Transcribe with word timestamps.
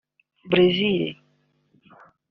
Brazil 0.49 1.13